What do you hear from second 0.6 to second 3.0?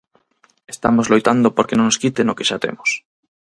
"Estamos loitando porque no nos quiten o que xa temos".